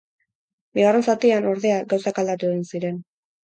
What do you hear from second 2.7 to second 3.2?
ziren.